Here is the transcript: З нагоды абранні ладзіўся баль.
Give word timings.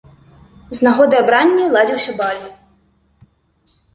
З 0.77 0.87
нагоды 0.87 1.15
абранні 1.25 1.65
ладзіўся 1.75 2.15
баль. 2.21 2.41